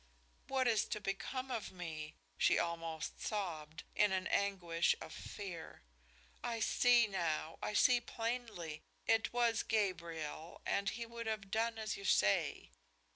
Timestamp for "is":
0.67-0.85